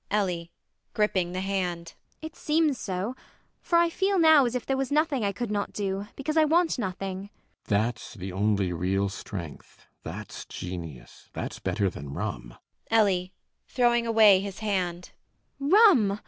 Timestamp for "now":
4.17-4.45